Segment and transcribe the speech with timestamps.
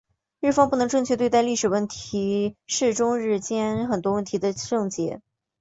[0.39, 5.21] 日方不能正确对待历史问题是中日间很多问题的症结。